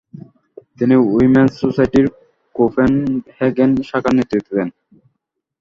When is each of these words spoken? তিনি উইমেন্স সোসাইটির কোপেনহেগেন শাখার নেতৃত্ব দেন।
তিনি 0.77 0.95
উইমেন্স 1.13 1.51
সোসাইটির 1.61 2.05
কোপেনহেগেন 2.55 3.71
শাখার 3.89 4.13
নেতৃত্ব 4.17 4.49
দেন। 4.57 4.69